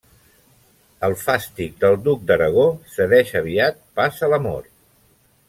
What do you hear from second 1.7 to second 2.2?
del